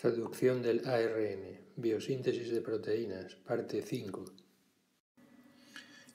Traducción 0.00 0.62
del 0.62 0.88
ARN. 0.88 1.60
Biosíntesis 1.76 2.50
de 2.50 2.62
proteínas. 2.62 3.34
Parte 3.34 3.82
5. 3.82 4.24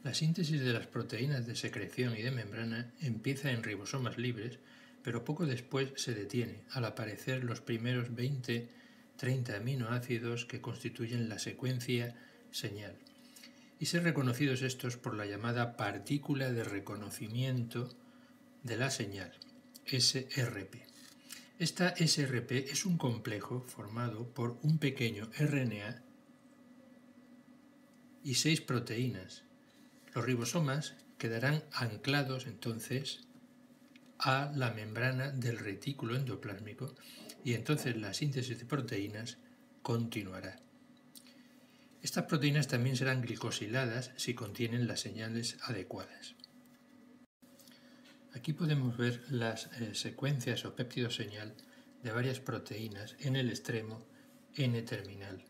La 0.03 0.15
síntesis 0.15 0.59
de 0.59 0.73
las 0.73 0.87
proteínas 0.87 1.45
de 1.45 1.55
secreción 1.55 2.17
y 2.17 2.23
de 2.23 2.31
membrana 2.31 2.95
empieza 2.99 3.51
en 3.51 3.61
ribosomas 3.61 4.17
libres, 4.17 4.57
pero 5.03 5.23
poco 5.23 5.45
después 5.45 5.93
se 5.97 6.15
detiene 6.15 6.63
al 6.71 6.85
aparecer 6.85 7.43
los 7.43 7.61
primeros 7.61 8.09
20-30 8.09 9.55
aminoácidos 9.55 10.47
que 10.47 10.61
constituyen 10.61 11.29
la 11.29 11.37
secuencia 11.37 12.15
señal, 12.49 12.95
y 13.79 13.85
ser 13.85 14.01
reconocidos 14.01 14.63
estos 14.63 14.97
por 14.97 15.13
la 15.13 15.27
llamada 15.27 15.77
partícula 15.77 16.51
de 16.51 16.63
reconocimiento 16.63 17.95
de 18.63 18.77
la 18.77 18.89
señal, 18.89 19.31
SRP. 19.85 20.94
Esta 21.57 21.95
SRP 21.95 22.69
es 22.69 22.85
un 22.85 22.97
complejo 22.97 23.61
formado 23.61 24.27
por 24.33 24.59
un 24.61 24.77
pequeño 24.77 25.29
RNA 25.39 26.03
y 28.25 28.35
seis 28.35 28.59
proteínas. 28.59 29.45
Los 30.13 30.25
ribosomas 30.25 30.95
quedarán 31.17 31.63
anclados 31.71 32.45
entonces 32.45 33.21
a 34.19 34.51
la 34.53 34.71
membrana 34.71 35.31
del 35.31 35.57
retículo 35.57 36.17
endoplásmico 36.17 36.93
y 37.45 37.53
entonces 37.53 37.95
la 37.95 38.13
síntesis 38.13 38.59
de 38.59 38.65
proteínas 38.65 39.37
continuará. 39.81 40.59
Estas 42.01 42.25
proteínas 42.25 42.67
también 42.67 42.97
serán 42.97 43.21
glicosiladas 43.21 44.11
si 44.17 44.33
contienen 44.33 44.89
las 44.89 44.99
señales 44.99 45.57
adecuadas. 45.61 46.35
Aquí 48.35 48.51
podemos 48.51 48.97
ver 48.97 49.23
las 49.29 49.67
eh, 49.79 49.95
secuencias 49.95 50.65
o 50.65 50.75
péptidos 50.75 51.15
señal 51.15 51.55
de 52.03 52.11
varias 52.11 52.41
proteínas 52.41 53.15
en 53.19 53.37
el 53.37 53.49
extremo 53.49 54.05
N-terminal. 54.55 55.45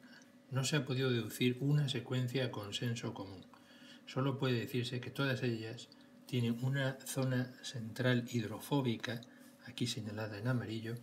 No 0.51 0.63
se 0.63 0.75
ha 0.75 0.85
podido 0.85 1.09
deducir 1.09 1.57
una 1.61 1.89
secuencia 1.89 2.45
a 2.45 2.51
consenso 2.51 3.15
común. 3.15 3.43
Solo 4.05 4.37
puede 4.37 4.59
decirse 4.59 5.01
que 5.01 5.09
todas 5.09 5.41
ellas 5.41 5.89
tienen 6.27 6.63
una 6.63 6.99
zona 7.03 7.51
central 7.63 8.25
hidrofóbica, 8.31 9.19
aquí 9.65 9.87
señalada 9.87 10.37
en 10.37 10.47
amarillo, 10.47 10.93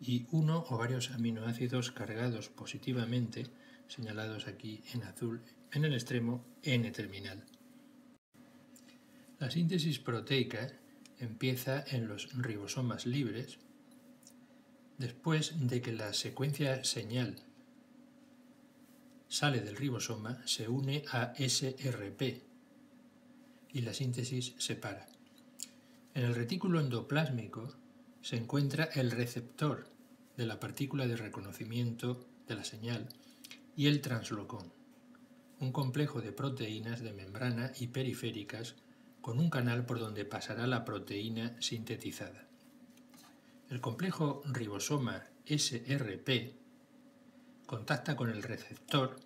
y 0.00 0.26
uno 0.32 0.64
o 0.68 0.78
varios 0.78 1.12
aminoácidos 1.12 1.92
cargados 1.92 2.48
positivamente, 2.48 3.46
señalados 3.86 4.48
aquí 4.48 4.82
en 4.92 5.04
azul, 5.04 5.42
en 5.70 5.84
el 5.84 5.94
extremo 5.94 6.44
N-terminal. 6.64 7.44
La 9.38 9.48
síntesis 9.48 10.00
proteica 10.00 10.72
empieza 11.20 11.84
en 11.86 12.08
los 12.08 12.32
ribosomas 12.34 13.06
libres, 13.06 13.58
después 14.98 15.54
de 15.68 15.80
que 15.80 15.92
la 15.92 16.12
secuencia 16.12 16.84
señal 16.84 17.36
sale 19.28 19.60
del 19.60 19.76
ribosoma, 19.76 20.42
se 20.44 20.68
une 20.68 21.04
a 21.12 21.32
SRP 21.38 22.42
y 23.72 23.80
la 23.82 23.94
síntesis 23.94 24.54
se 24.58 24.74
para. 24.74 25.06
En 26.14 26.24
el 26.24 26.34
retículo 26.34 26.80
endoplásmico 26.80 27.76
se 28.20 28.36
encuentra 28.36 28.84
el 28.92 29.12
receptor 29.12 29.88
de 30.36 30.46
la 30.46 30.58
partícula 30.58 31.06
de 31.06 31.16
reconocimiento 31.16 32.26
de 32.48 32.56
la 32.56 32.64
señal 32.64 33.08
y 33.76 33.86
el 33.86 34.00
translocón, 34.00 34.72
un 35.60 35.70
complejo 35.70 36.20
de 36.20 36.32
proteínas 36.32 37.00
de 37.00 37.12
membrana 37.12 37.72
y 37.78 37.86
periféricas 37.86 38.74
con 39.20 39.38
un 39.38 39.50
canal 39.50 39.84
por 39.84 39.98
donde 39.98 40.24
pasará 40.24 40.66
la 40.66 40.84
proteína 40.84 41.56
sintetizada. 41.60 42.46
El 43.68 43.80
complejo 43.80 44.42
ribosoma 44.46 45.26
SRP 45.46 46.54
contacta 47.66 48.16
con 48.16 48.30
el 48.30 48.42
receptor 48.42 49.16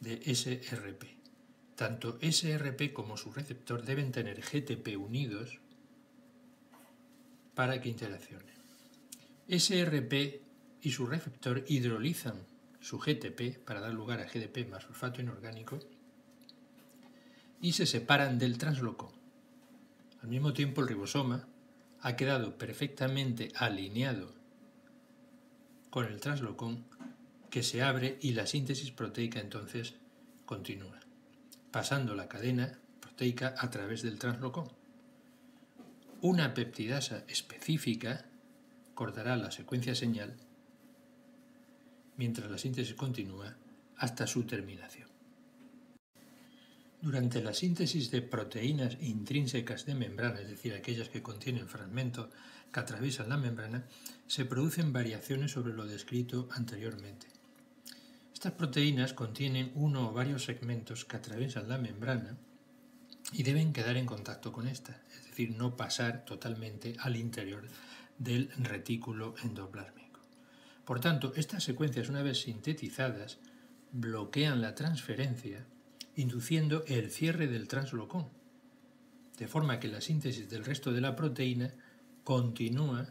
de 0.00 0.22
SRP. 0.34 1.04
Tanto 1.74 2.18
SRP 2.20 2.92
como 2.92 3.16
su 3.16 3.32
receptor 3.32 3.82
deben 3.84 4.12
tener 4.12 4.40
GTP 4.40 4.98
unidos 4.98 5.60
para 7.54 7.80
que 7.80 7.88
interaccionen. 7.88 8.54
SRP 9.48 10.42
y 10.82 10.90
su 10.90 11.06
receptor 11.06 11.64
hidrolizan 11.68 12.36
su 12.80 12.98
GTP 12.98 13.58
para 13.64 13.80
dar 13.80 13.94
lugar 13.94 14.20
a 14.20 14.26
GDP 14.26 14.68
más 14.68 14.84
sulfato 14.84 15.20
inorgánico 15.20 15.78
y 17.60 17.72
se 17.72 17.86
separan 17.86 18.38
del 18.38 18.58
translocón. 18.58 19.10
Al 20.22 20.28
mismo 20.28 20.52
tiempo, 20.52 20.80
el 20.80 20.88
ribosoma 20.88 21.46
ha 22.00 22.16
quedado 22.16 22.58
perfectamente 22.58 23.52
alineado 23.56 24.32
con 25.90 26.06
el 26.06 26.20
translocón 26.20 26.84
que 27.50 27.62
se 27.62 27.82
abre 27.82 28.18
y 28.20 28.32
la 28.32 28.46
síntesis 28.46 28.90
proteica 28.90 29.40
entonces 29.40 29.94
continúa, 30.44 31.00
pasando 31.70 32.14
la 32.14 32.28
cadena 32.28 32.78
proteica 33.00 33.54
a 33.58 33.70
través 33.70 34.02
del 34.02 34.18
translocón. 34.18 34.68
Una 36.20 36.52
peptidasa 36.54 37.24
específica 37.28 38.26
cortará 38.94 39.36
la 39.36 39.50
secuencia 39.50 39.94
señal 39.94 40.36
mientras 42.16 42.50
la 42.50 42.58
síntesis 42.58 42.94
continúa 42.94 43.56
hasta 43.96 44.26
su 44.26 44.44
terminación. 44.44 45.08
Durante 47.08 47.40
la 47.40 47.54
síntesis 47.54 48.10
de 48.10 48.20
proteínas 48.20 48.98
intrínsecas 49.00 49.86
de 49.86 49.94
membrana, 49.94 50.42
es 50.42 50.50
decir, 50.50 50.74
aquellas 50.74 51.08
que 51.08 51.22
contienen 51.22 51.66
fragmentos 51.66 52.28
que 52.70 52.80
atraviesan 52.80 53.30
la 53.30 53.38
membrana, 53.38 53.86
se 54.26 54.44
producen 54.44 54.92
variaciones 54.92 55.52
sobre 55.52 55.72
lo 55.72 55.86
descrito 55.86 56.50
anteriormente. 56.52 57.26
Estas 58.34 58.52
proteínas 58.52 59.14
contienen 59.14 59.72
uno 59.74 60.10
o 60.10 60.12
varios 60.12 60.44
segmentos 60.44 61.06
que 61.06 61.16
atraviesan 61.16 61.70
la 61.70 61.78
membrana 61.78 62.36
y 63.32 63.42
deben 63.42 63.72
quedar 63.72 63.96
en 63.96 64.04
contacto 64.04 64.52
con 64.52 64.68
esta, 64.68 65.00
es 65.10 65.28
decir, 65.28 65.56
no 65.56 65.78
pasar 65.78 66.26
totalmente 66.26 66.94
al 66.98 67.16
interior 67.16 67.66
del 68.18 68.50
retículo 68.58 69.34
endoplásmico. 69.42 70.20
Por 70.84 71.00
tanto, 71.00 71.32
estas 71.36 71.64
secuencias, 71.64 72.10
una 72.10 72.22
vez 72.22 72.42
sintetizadas, 72.42 73.38
bloquean 73.92 74.60
la 74.60 74.74
transferencia 74.74 75.64
induciendo 76.18 76.82
el 76.88 77.12
cierre 77.12 77.46
del 77.46 77.68
translocón, 77.68 78.26
de 79.38 79.46
forma 79.46 79.78
que 79.78 79.86
la 79.86 80.00
síntesis 80.00 80.50
del 80.50 80.64
resto 80.64 80.92
de 80.92 81.00
la 81.00 81.14
proteína 81.14 81.72
continúa 82.24 83.06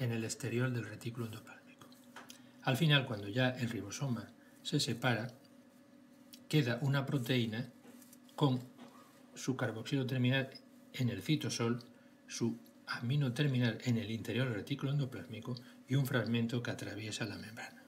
en 0.00 0.10
el 0.10 0.24
exterior 0.24 0.72
del 0.72 0.84
retículo 0.84 1.26
endoplásmico. 1.26 1.86
Al 2.62 2.76
final, 2.76 3.06
cuando 3.06 3.28
ya 3.28 3.50
el 3.50 3.70
ribosoma 3.70 4.32
se 4.64 4.80
separa, 4.80 5.28
queda 6.48 6.80
una 6.82 7.06
proteína 7.06 7.70
con 8.34 8.58
su 9.36 9.56
carboxilo 9.56 10.04
terminal 10.04 10.50
en 10.92 11.08
el 11.08 11.22
citosol, 11.22 11.78
su 12.26 12.58
amino 12.88 13.32
terminal 13.32 13.78
en 13.84 13.96
el 13.96 14.10
interior 14.10 14.48
del 14.48 14.56
retículo 14.56 14.90
endoplásmico 14.90 15.54
y 15.86 15.94
un 15.94 16.04
fragmento 16.04 16.64
que 16.64 16.72
atraviesa 16.72 17.26
la 17.26 17.38
membrana. 17.38 17.79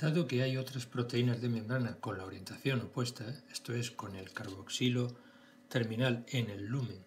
Dado 0.00 0.28
que 0.28 0.44
hay 0.44 0.56
otras 0.56 0.86
proteínas 0.86 1.40
de 1.40 1.48
membrana 1.48 1.96
con 1.96 2.18
la 2.18 2.24
orientación 2.24 2.82
opuesta, 2.82 3.24
esto 3.50 3.74
es, 3.74 3.90
con 3.90 4.14
el 4.14 4.30
carboxilo 4.30 5.16
terminal 5.68 6.24
en 6.28 6.50
el 6.50 6.66
lumen 6.66 7.04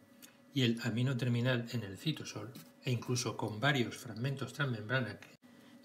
y 0.53 0.63
el 0.63 0.77
amino 0.83 1.15
terminal 1.15 1.69
en 1.71 1.83
el 1.83 1.97
citosol, 1.97 2.51
e 2.83 2.91
incluso 2.91 3.37
con 3.37 3.61
varios 3.61 3.95
fragmentos 3.95 4.51
transmembrana, 4.51 5.17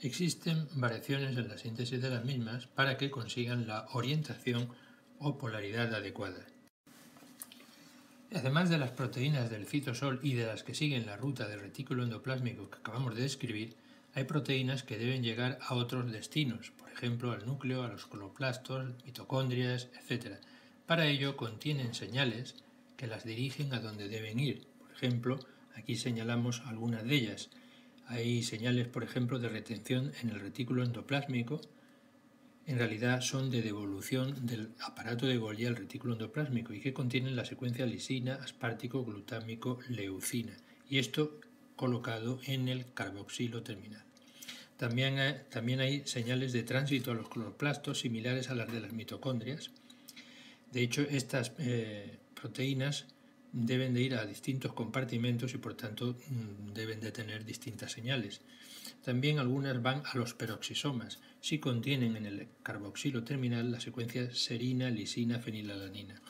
existen 0.00 0.66
variaciones 0.74 1.36
en 1.36 1.46
la 1.46 1.56
síntesis 1.58 2.02
de 2.02 2.10
las 2.10 2.24
mismas 2.24 2.66
para 2.66 2.96
que 2.96 3.12
consigan 3.12 3.68
la 3.68 3.86
orientación 3.92 4.68
o 5.20 5.38
polaridad 5.38 5.94
adecuada. 5.94 6.44
Además 8.34 8.68
de 8.68 8.78
las 8.78 8.90
proteínas 8.90 9.48
del 9.48 9.66
citosol 9.66 10.18
y 10.24 10.34
de 10.34 10.46
las 10.46 10.64
que 10.64 10.74
siguen 10.74 11.06
la 11.06 11.16
ruta 11.16 11.46
del 11.46 11.60
retículo 11.60 12.02
endoplásmico 12.02 12.68
que 12.68 12.78
acabamos 12.78 13.14
de 13.14 13.22
describir, 13.22 13.76
hay 14.16 14.24
proteínas 14.24 14.82
que 14.82 14.96
deben 14.96 15.22
llegar 15.22 15.58
a 15.60 15.74
otros 15.74 16.10
destinos, 16.10 16.72
por 16.78 16.90
ejemplo 16.90 17.32
al 17.32 17.44
núcleo, 17.44 17.82
a 17.82 17.88
los 17.88 18.06
cloplastos, 18.06 18.94
mitocondrias, 19.04 19.90
etc. 20.00 20.38
Para 20.86 21.06
ello 21.06 21.36
contienen 21.36 21.92
señales 21.92 22.54
que 22.96 23.08
las 23.08 23.24
dirigen 23.24 23.74
a 23.74 23.80
donde 23.80 24.08
deben 24.08 24.40
ir. 24.40 24.66
Por 24.80 24.90
ejemplo, 24.92 25.38
aquí 25.74 25.96
señalamos 25.96 26.62
algunas 26.64 27.04
de 27.04 27.14
ellas. 27.14 27.50
Hay 28.06 28.42
señales, 28.42 28.88
por 28.88 29.04
ejemplo, 29.04 29.38
de 29.38 29.50
retención 29.50 30.12
en 30.22 30.30
el 30.30 30.40
retículo 30.40 30.82
endoplásmico. 30.82 31.60
En 32.64 32.78
realidad 32.78 33.20
son 33.20 33.50
de 33.50 33.60
devolución 33.60 34.46
del 34.46 34.70
aparato 34.80 35.26
de 35.26 35.36
Golgi 35.36 35.66
al 35.66 35.76
retículo 35.76 36.14
endoplásmico 36.14 36.72
y 36.72 36.80
que 36.80 36.94
contienen 36.94 37.36
la 37.36 37.44
secuencia 37.44 37.84
lisina, 37.84 38.36
aspartico, 38.36 39.04
glutámico, 39.04 39.78
leucina. 39.90 40.56
Y 40.88 41.00
esto 41.00 41.38
colocado 41.76 42.40
en 42.46 42.68
el 42.68 42.94
carboxilo 42.94 43.62
terminal. 43.62 44.05
También 44.76 45.18
hay, 45.18 45.40
también 45.48 45.80
hay 45.80 46.02
señales 46.06 46.52
de 46.52 46.62
tránsito 46.62 47.10
a 47.10 47.14
los 47.14 47.28
cloroplastos 47.28 48.00
similares 48.00 48.50
a 48.50 48.54
las 48.54 48.70
de 48.70 48.80
las 48.80 48.92
mitocondrias. 48.92 49.70
De 50.72 50.82
hecho, 50.82 51.02
estas 51.02 51.52
eh, 51.58 52.18
proteínas 52.34 53.06
deben 53.52 53.94
de 53.94 54.02
ir 54.02 54.14
a 54.14 54.26
distintos 54.26 54.74
compartimentos 54.74 55.54
y 55.54 55.58
por 55.58 55.74
tanto 55.74 56.16
mm, 56.28 56.74
deben 56.74 57.00
de 57.00 57.10
tener 57.10 57.44
distintas 57.44 57.92
señales. 57.92 58.42
También 59.02 59.38
algunas 59.38 59.80
van 59.82 60.02
a 60.04 60.18
los 60.18 60.34
peroxisomas, 60.34 61.20
si 61.40 61.58
contienen 61.58 62.16
en 62.16 62.26
el 62.26 62.48
carboxilo 62.62 63.24
terminal 63.24 63.70
la 63.70 63.80
secuencia 63.80 64.34
serina, 64.34 64.90
lisina, 64.90 65.38
fenilalanina. 65.38 66.20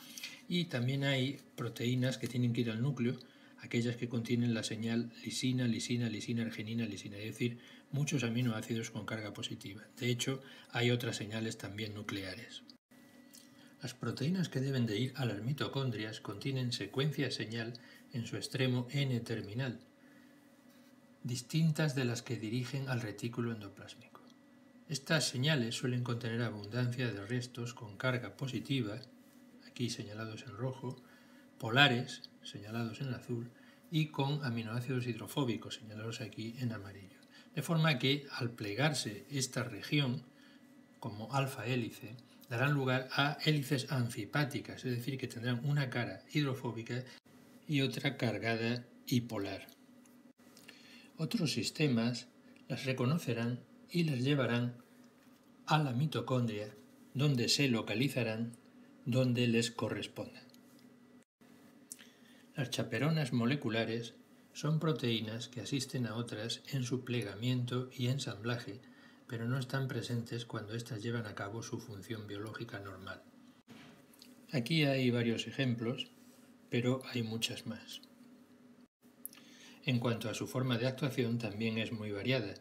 Y 0.47 0.65
también 0.65 1.03
hay 1.03 1.39
proteínas 1.55 2.17
que 2.17 2.27
tienen 2.27 2.53
que 2.53 2.61
ir 2.61 2.71
al 2.71 2.81
núcleo, 2.81 3.19
aquellas 3.61 3.95
que 3.95 4.09
contienen 4.09 4.53
la 4.53 4.63
señal 4.63 5.11
lisina, 5.23 5.67
lisina, 5.67 6.09
lisina, 6.09 6.43
arginina, 6.43 6.85
lisina, 6.85 7.17
es 7.17 7.25
decir, 7.25 7.59
muchos 7.91 8.23
aminoácidos 8.23 8.91
con 8.91 9.05
carga 9.05 9.33
positiva. 9.33 9.83
De 9.97 10.09
hecho, 10.09 10.41
hay 10.71 10.91
otras 10.91 11.15
señales 11.15 11.57
también 11.57 11.93
nucleares. 11.93 12.63
Las 13.81 13.93
proteínas 13.93 14.49
que 14.49 14.59
deben 14.59 14.85
de 14.85 14.97
ir 14.97 15.13
a 15.15 15.25
las 15.25 15.41
mitocondrias 15.43 16.19
contienen 16.19 16.71
secuencia 16.71 17.31
señal 17.31 17.73
en 18.11 18.25
su 18.25 18.35
extremo 18.35 18.87
N-terminal, 18.91 19.79
distintas 21.23 21.93
de 21.93 22.05
las 22.05 22.21
que 22.21 22.37
dirigen 22.37 22.89
al 22.89 23.01
retículo 23.01 23.51
endoplásmico. 23.51 24.21
Estas 24.89 25.27
señales 25.27 25.75
suelen 25.75 26.03
contener 26.03 26.41
abundancia 26.41 27.11
de 27.11 27.25
restos 27.25 27.73
con 27.73 27.97
carga 27.97 28.37
positiva, 28.37 28.99
aquí 29.67 29.89
señalados 29.89 30.43
en 30.43 30.55
rojo, 30.55 30.95
polares, 31.57 32.23
señalados 32.43 33.01
en 33.01 33.13
azul, 33.13 33.51
y 33.91 34.07
con 34.07 34.43
aminoácidos 34.43 35.07
hidrofóbicos, 35.07 35.75
señalados 35.75 36.21
aquí 36.21 36.55
en 36.59 36.73
amarillo. 36.73 37.17
De 37.55 37.61
forma 37.61 37.97
que 37.99 38.25
al 38.31 38.51
plegarse 38.51 39.25
esta 39.31 39.63
región, 39.63 40.23
como 40.99 41.33
alfa 41.33 41.65
hélice, 41.65 42.15
darán 42.49 42.73
lugar 42.73 43.07
a 43.11 43.37
hélices 43.43 43.91
anfipáticas, 43.91 44.85
es 44.85 44.97
decir, 44.97 45.17
que 45.17 45.27
tendrán 45.27 45.65
una 45.65 45.89
cara 45.89 46.21
hidrofóbica 46.31 47.03
y 47.67 47.81
otra 47.81 48.17
cargada 48.17 48.85
y 49.05 49.21
polar. 49.21 49.67
Otros 51.17 51.51
sistemas 51.51 52.27
las 52.67 52.85
reconocerán 52.85 53.59
y 53.89 54.03
las 54.03 54.19
llevarán 54.19 54.75
a 55.65 55.79
la 55.79 55.91
mitocondria, 55.91 56.73
donde 57.13 57.49
se 57.49 57.67
localizarán 57.67 58.53
donde 59.05 59.47
les 59.47 59.71
corresponda. 59.71 60.46
Las 62.57 62.71
chaperonas 62.71 63.31
moleculares 63.31 64.15
son 64.51 64.79
proteínas 64.79 65.47
que 65.47 65.61
asisten 65.61 66.07
a 66.07 66.15
otras 66.15 66.61
en 66.73 66.83
su 66.83 67.05
plegamiento 67.05 67.89
y 67.95 68.07
ensamblaje 68.07 68.81
pero 69.27 69.45
no 69.45 69.59
están 69.59 69.87
presentes 69.87 70.45
cuando 70.45 70.73
éstas 70.73 71.03
llevan 71.03 71.25
a 71.25 71.35
cabo 71.35 71.61
su 71.61 71.79
función 71.79 72.27
biológica 72.27 72.79
normal. 72.79 73.21
Aquí 74.51 74.85
hay 74.85 75.11
varios 75.11 75.47
ejemplos, 75.47 76.07
pero 76.69 77.01
hay 77.11 77.23
muchas 77.23 77.67
más. 77.67 78.01
En 79.85 79.99
cuanto 79.99 80.29
a 80.29 80.33
su 80.33 80.47
forma 80.47 80.77
de 80.77 80.87
actuación, 80.87 81.37
también 81.37 81.77
es 81.77 81.91
muy 81.91 82.11
variada. 82.11 82.53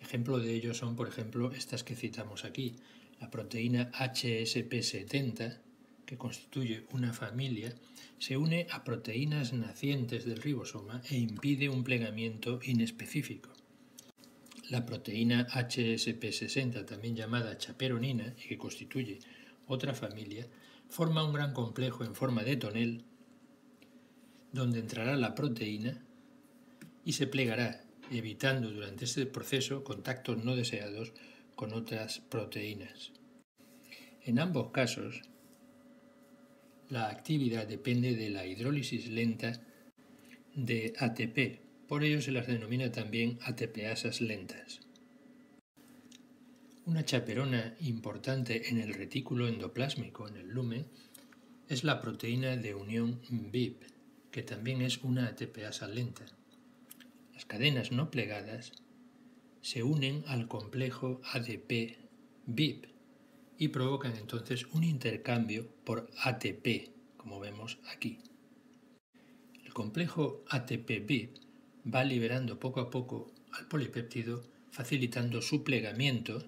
Ejemplo 0.00 0.38
de 0.38 0.54
ello 0.54 0.74
son, 0.74 0.96
por 0.96 1.08
ejemplo, 1.08 1.52
estas 1.52 1.84
que 1.84 1.96
citamos 1.96 2.44
aquí, 2.44 2.76
la 3.20 3.30
proteína 3.30 3.90
HSP70, 3.92 5.58
que 6.06 6.16
constituye 6.16 6.86
una 6.92 7.12
familia, 7.12 7.74
se 8.18 8.36
une 8.36 8.68
a 8.70 8.84
proteínas 8.84 9.52
nacientes 9.52 10.24
del 10.24 10.40
ribosoma 10.40 11.02
e 11.10 11.18
impide 11.18 11.68
un 11.68 11.82
plegamiento 11.84 12.60
inespecífico. 12.62 13.50
La 14.70 14.86
proteína 14.86 15.46
HSP60, 15.48 16.86
también 16.86 17.16
llamada 17.16 17.58
chaperonina 17.58 18.34
y 18.38 18.48
que 18.48 18.58
constituye 18.58 19.18
otra 19.66 19.94
familia, 19.94 20.46
forma 20.88 21.24
un 21.24 21.34
gran 21.34 21.52
complejo 21.52 22.04
en 22.04 22.14
forma 22.14 22.44
de 22.44 22.56
tonel 22.56 23.04
donde 24.52 24.78
entrará 24.78 25.16
la 25.16 25.34
proteína 25.34 26.02
y 27.04 27.12
se 27.12 27.26
plegará, 27.26 27.82
evitando 28.10 28.70
durante 28.70 29.04
este 29.04 29.26
proceso 29.26 29.84
contactos 29.84 30.42
no 30.44 30.56
deseados 30.56 31.12
con 31.56 31.72
otras 31.72 32.20
proteínas. 32.20 33.12
En 34.22 34.38
ambos 34.38 34.70
casos, 34.70 35.22
la 36.88 37.08
actividad 37.08 37.66
depende 37.66 38.14
de 38.14 38.30
la 38.30 38.46
hidrólisis 38.46 39.08
lenta 39.08 39.60
de 40.54 40.94
ATP, 40.98 41.60
por 41.88 42.04
ello 42.04 42.20
se 42.20 42.32
las 42.32 42.46
denomina 42.46 42.90
también 42.92 43.38
ATPasas 43.42 44.20
lentas. 44.20 44.80
Una 46.84 47.04
chaperona 47.04 47.74
importante 47.80 48.68
en 48.68 48.78
el 48.78 48.94
retículo 48.94 49.48
endoplásmico, 49.48 50.28
en 50.28 50.36
el 50.36 50.48
lumen, 50.48 50.86
es 51.68 51.82
la 51.82 52.00
proteína 52.00 52.56
de 52.56 52.74
unión 52.74 53.20
BIP, 53.28 53.82
que 54.30 54.42
también 54.42 54.82
es 54.82 55.02
una 55.02 55.26
ATPasa 55.26 55.88
lenta. 55.88 56.24
Las 57.34 57.44
cadenas 57.44 57.90
no 57.90 58.10
plegadas 58.10 58.72
se 59.62 59.82
unen 59.82 60.22
al 60.28 60.46
complejo 60.46 61.20
ADP-BIP 61.32 62.95
y 63.58 63.68
provocan 63.68 64.16
entonces 64.16 64.66
un 64.72 64.84
intercambio 64.84 65.68
por 65.84 66.10
ATP, 66.22 66.90
como 67.16 67.40
vemos 67.40 67.78
aquí. 67.88 68.18
El 69.64 69.72
complejo 69.72 70.44
ATP-BIP 70.48 71.38
va 71.92 72.04
liberando 72.04 72.58
poco 72.58 72.80
a 72.80 72.90
poco 72.90 73.32
al 73.52 73.66
polipéptido, 73.66 74.42
facilitando 74.70 75.40
su 75.40 75.64
plegamiento, 75.64 76.42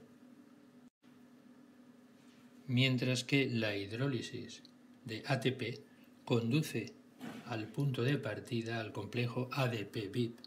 mientras 2.67 3.25
que 3.25 3.49
la 3.49 3.77
hidrólisis 3.77 4.63
de 5.05 5.23
ATP 5.27 5.81
conduce 6.25 6.93
al 7.47 7.69
punto 7.69 8.03
de 8.03 8.19
partida 8.19 8.81
al 8.81 8.93
complejo 8.93 9.49
ADP-BIP 9.53 10.39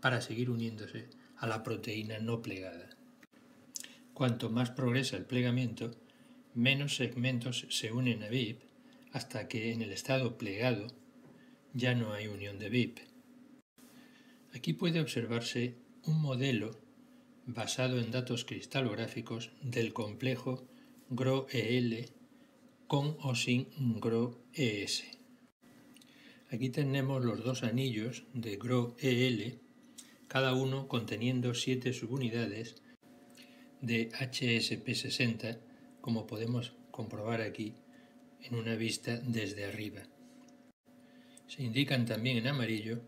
para 0.00 0.20
seguir 0.20 0.50
uniéndose 0.50 1.08
a 1.36 1.46
la 1.46 1.62
proteína 1.62 2.18
no 2.18 2.42
plegada. 2.42 2.90
Cuanto 4.14 4.48
más 4.48 4.70
progresa 4.70 5.16
el 5.16 5.26
plegamiento, 5.26 5.90
menos 6.54 6.96
segmentos 6.96 7.66
se 7.68 7.92
unen 7.92 8.22
a 8.22 8.28
BIP 8.28 8.62
hasta 9.12 9.48
que 9.48 9.72
en 9.72 9.82
el 9.82 9.92
estado 9.92 10.38
plegado 10.38 10.86
ya 11.72 11.94
no 11.94 12.12
hay 12.12 12.28
unión 12.28 12.58
de 12.58 12.68
BIP 12.68 13.14
Aquí 14.54 14.72
puede 14.72 15.00
observarse 15.00 15.74
un 16.04 16.22
modelo 16.22 16.78
basado 17.44 17.98
en 17.98 18.12
datos 18.12 18.44
cristalográficos 18.44 19.50
del 19.62 19.92
complejo 19.92 20.64
GRO-EL 21.10 22.10
con 22.86 23.16
o 23.20 23.34
sin 23.34 23.66
GRO-ES. 24.00 25.02
Aquí 26.50 26.70
tenemos 26.70 27.24
los 27.24 27.42
dos 27.42 27.64
anillos 27.64 28.22
de 28.32 28.56
GRO-EL, 28.56 29.58
cada 30.28 30.54
uno 30.54 30.86
conteniendo 30.86 31.52
siete 31.54 31.92
subunidades 31.92 32.76
de 33.84 34.10
HSP60, 34.10 35.58
como 36.00 36.26
podemos 36.26 36.72
comprobar 36.90 37.40
aquí 37.40 37.74
en 38.42 38.56
una 38.56 38.74
vista 38.74 39.16
desde 39.18 39.64
arriba. 39.64 40.02
Se 41.46 41.62
indican 41.62 42.06
también 42.06 42.38
en 42.38 42.46
amarillo 42.46 43.00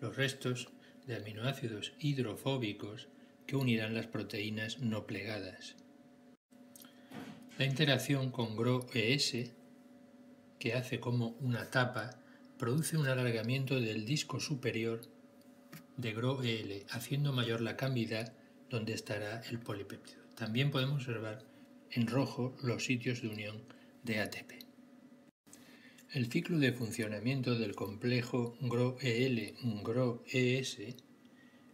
los 0.00 0.16
restos 0.16 0.68
de 1.06 1.16
aminoácidos 1.16 1.92
hidrofóbicos 2.00 3.08
que 3.46 3.56
unirán 3.56 3.94
las 3.94 4.06
proteínas 4.06 4.80
no 4.80 5.06
plegadas. 5.06 5.76
La 7.58 7.64
interacción 7.64 8.30
con 8.30 8.56
GRO-ES, 8.56 9.52
que 10.58 10.74
hace 10.74 11.00
como 11.00 11.36
una 11.40 11.70
tapa, 11.70 12.18
produce 12.58 12.96
un 12.96 13.06
alargamiento 13.06 13.80
del 13.80 14.04
disco 14.04 14.40
superior 14.40 15.02
de 15.96 16.12
GRO-EL, 16.12 16.84
haciendo 16.90 17.32
mayor 17.32 17.60
la 17.60 17.76
cavidad 17.76 18.32
donde 18.70 18.94
estará 18.94 19.42
el 19.50 19.58
polipéptido. 19.58 20.22
También 20.34 20.70
podemos 20.70 20.96
observar 21.00 21.44
en 21.90 22.06
rojo 22.06 22.56
los 22.62 22.84
sitios 22.84 23.22
de 23.22 23.28
unión 23.28 23.62
de 24.02 24.20
ATP. 24.20 24.66
El 26.12 26.30
ciclo 26.30 26.58
de 26.58 26.72
funcionamiento 26.72 27.58
del 27.58 27.74
complejo 27.74 28.56
GRO-EL-GRO-ES 28.60 29.56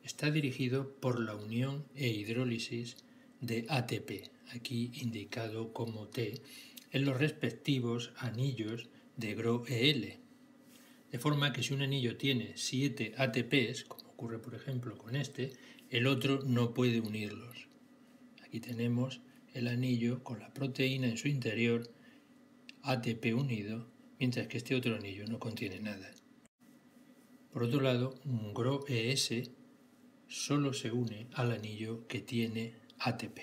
está 0.04 0.30
dirigido 0.30 0.94
por 0.96 1.20
la 1.20 1.37
unión 1.37 1.87
e 1.94 2.08
hidrólisis 2.08 2.96
de 3.40 3.66
ATP, 3.68 4.30
aquí 4.54 4.90
indicado 4.94 5.72
como 5.72 6.08
T, 6.08 6.42
en 6.90 7.04
los 7.04 7.18
respectivos 7.18 8.12
anillos 8.16 8.88
de 9.16 9.34
GRO-EL. 9.34 10.18
De 11.11 11.18
forma 11.18 11.52
que 11.52 11.62
si 11.62 11.75
un 11.75 11.82
anillo 11.82 12.16
tiene 12.16 12.52
7 12.56 13.14
ATPs, 13.16 13.87
ocurre 14.23 14.38
por 14.38 14.55
ejemplo 14.55 14.97
con 14.97 15.17
este, 15.17 15.52
el 15.91 16.07
otro 16.07 16.43
no 16.45 16.75
puede 16.75 17.00
unirlos. 17.00 17.67
Aquí 18.45 18.61
tenemos 18.61 19.21
el 19.52 19.67
anillo 19.67 20.23
con 20.23 20.38
la 20.38 20.55
proteína 20.55 21.09
en 21.09 21.19
su 21.19 21.26
interior, 21.26 21.91
ATP 22.85 23.35
unido, 23.35 23.91
mientras 24.21 24.47
que 24.47 24.59
este 24.59 24.76
otro 24.76 24.95
anillo 24.95 25.26
no 25.26 25.41
contiene 25.41 25.81
nada. 25.81 26.09
Por 27.52 27.64
otro 27.64 27.81
lado, 27.81 28.14
un 28.25 28.55
GRO-ES 28.55 29.50
solo 30.29 30.73
se 30.73 30.93
une 30.93 31.26
al 31.35 31.50
anillo 31.50 32.07
que 32.07 32.21
tiene 32.21 32.76
ATP. 33.00 33.38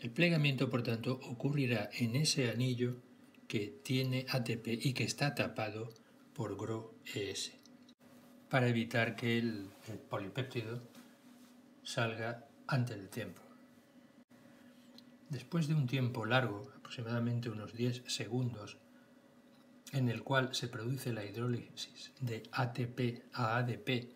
El 0.00 0.12
plegamiento, 0.12 0.70
por 0.70 0.84
tanto, 0.84 1.18
ocurrirá 1.24 1.90
en 1.98 2.14
ese 2.14 2.50
anillo 2.50 3.02
que 3.48 3.66
tiene 3.82 4.26
ATP 4.28 4.68
y 4.80 4.92
que 4.92 5.02
está 5.02 5.34
tapado 5.34 5.92
por 6.34 6.56
GRO-ES 6.56 7.61
para 8.52 8.68
evitar 8.68 9.16
que 9.16 9.38
el, 9.38 9.70
el 9.88 9.98
polipéptido 9.98 10.82
salga 11.82 12.46
antes 12.66 12.98
del 12.98 13.08
tiempo. 13.08 13.40
Después 15.30 15.68
de 15.68 15.74
un 15.74 15.86
tiempo 15.86 16.26
largo, 16.26 16.70
aproximadamente 16.76 17.48
unos 17.48 17.72
10 17.72 18.02
segundos, 18.06 18.76
en 19.92 20.10
el 20.10 20.22
cual 20.22 20.54
se 20.54 20.68
produce 20.68 21.14
la 21.14 21.24
hidrólisis 21.24 22.12
de 22.20 22.42
ATP 22.52 23.22
a 23.32 23.56
ADP 23.56 24.10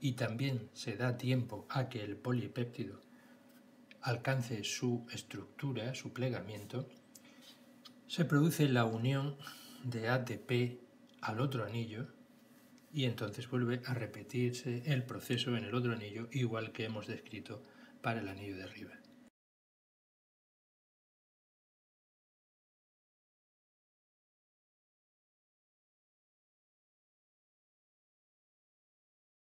y 0.00 0.12
también 0.12 0.70
se 0.72 0.96
da 0.96 1.18
tiempo 1.18 1.66
a 1.68 1.90
que 1.90 2.02
el 2.02 2.16
polipéptido 2.16 2.98
alcance 4.00 4.64
su 4.64 5.06
estructura, 5.12 5.94
su 5.94 6.14
plegamiento, 6.14 6.88
se 8.08 8.24
produce 8.24 8.70
la 8.70 8.86
unión 8.86 9.36
de 9.84 10.08
ATP 10.08 10.80
al 11.20 11.40
otro 11.40 11.66
anillo 11.66 12.21
y 12.92 13.04
entonces 13.04 13.48
vuelve 13.48 13.80
a 13.86 13.94
repetirse 13.94 14.82
el 14.86 15.04
proceso 15.04 15.56
en 15.56 15.64
el 15.64 15.74
otro 15.74 15.92
anillo 15.92 16.28
igual 16.32 16.72
que 16.72 16.84
hemos 16.84 17.06
descrito 17.06 17.62
para 18.02 18.20
el 18.20 18.28
anillo 18.28 18.56
de 18.56 18.64
arriba. 18.64 19.01